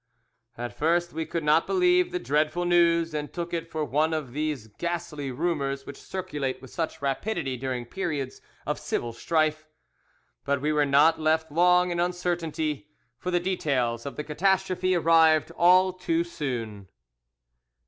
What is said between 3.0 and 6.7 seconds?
and took it for one of those ghastly rumours which circulate